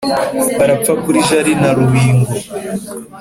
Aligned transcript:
barapfa 0.59 0.93
kuri 1.03 1.17
jari 1.29 1.53
na 1.61 1.69
rubingo 1.77 2.31